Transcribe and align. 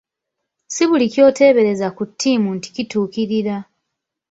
Si 0.73 0.83
buli 0.89 1.05
ky'oteebereza 1.13 1.87
ku 1.97 2.03
ttiimu 2.09 2.49
nti 2.57 2.67
kituukirira. 2.75 3.55